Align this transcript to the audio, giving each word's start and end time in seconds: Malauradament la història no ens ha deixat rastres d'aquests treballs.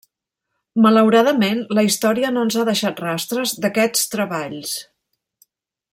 Malauradament 0.85 1.59
la 1.79 1.83
història 1.89 2.33
no 2.37 2.47
ens 2.47 2.57
ha 2.57 2.65
deixat 2.71 3.05
rastres 3.05 3.53
d'aquests 3.67 4.11
treballs. 4.15 4.77